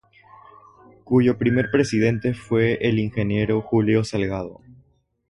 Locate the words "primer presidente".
1.37-2.33